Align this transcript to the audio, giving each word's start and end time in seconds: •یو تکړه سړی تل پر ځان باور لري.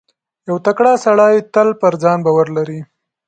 •یو 0.49 0.57
تکړه 0.65 0.93
سړی 1.05 1.35
تل 1.53 1.69
پر 1.81 1.93
ځان 2.03 2.17
باور 2.25 2.47
لري. 2.57 2.79